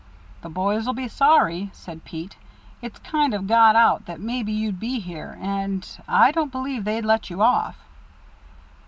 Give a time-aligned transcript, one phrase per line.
[0.41, 2.35] "The boys'll be sorry," said Pete.
[2.81, 7.05] "It's kind of got out that maybe you'd be here, and I don't believe they'd
[7.05, 7.77] let you off."